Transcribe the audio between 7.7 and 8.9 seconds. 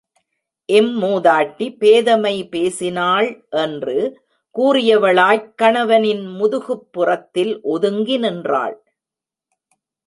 ஒதுங்கி நின்றாள்.